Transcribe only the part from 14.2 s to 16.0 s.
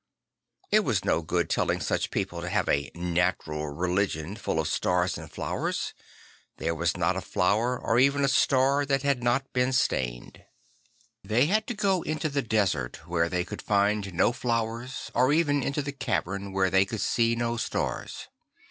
flowers or even into the